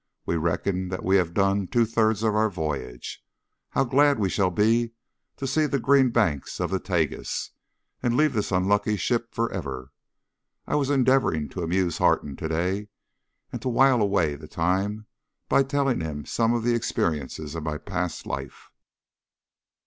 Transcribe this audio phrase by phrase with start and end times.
[0.25, 3.23] We reckon that we have done two thirds of our voyage.
[3.69, 4.93] How glad we shall be
[5.37, 7.51] to see the green banks of the Tagus,
[8.01, 9.91] and leave this unlucky ship for ever!
[10.65, 12.87] I was endeavouring to amuse Harton to day
[13.51, 15.05] and to while away the time
[15.47, 18.71] by telling him some of the experiences of my past life.